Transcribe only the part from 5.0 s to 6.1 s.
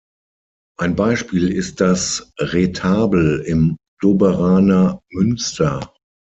Münster.